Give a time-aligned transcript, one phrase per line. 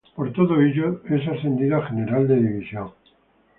[0.15, 2.89] Por todo ello es ascendido a General de División.